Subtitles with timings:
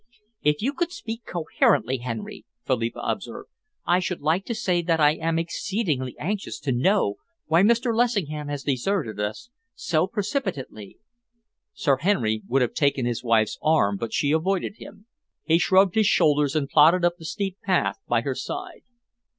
[0.41, 3.49] "If you could speak coherently, Henry," Philippa observed,
[3.85, 7.95] "I should like to say that I am exceedingly anxious to know why Mr.
[7.95, 10.97] Lessingham has deserted us so precipitately."
[11.75, 15.05] Sir Henry would have taken his wife's arm, but she avoided him.
[15.43, 18.81] He shrugged his shoulders and plodded up the steep path by her side.